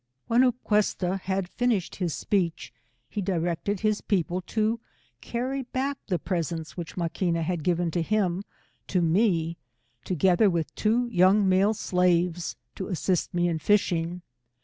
When 0.25 0.41
Upquesta 0.43 1.19
had 1.19 1.47
finished 1.47 1.97
his 1.97 2.15
speech, 2.15 2.73
he 3.07 3.21
di 3.21 3.33
rected 3.37 3.81
his 3.81 4.01
people 4.01 4.41
io 4.57 4.79
carry 5.21 5.61
back 5.61 5.99
the 6.07 6.17
presents 6.17 6.75
which 6.75 6.95
Maquina 6.95 7.43
had 7.43 7.63
given 7.63 7.91
him, 7.91 8.41
to 8.87 8.99
me, 8.99 9.57
together 10.03 10.49
with 10.49 10.73
two 10.73 11.05
young 11.09 11.47
male 11.47 11.75
slaves, 11.75 12.55
to 12.77 12.87
assist 12.87 13.31
me 13.35 13.47
in 13.47 13.59
fishing. 13.59 14.23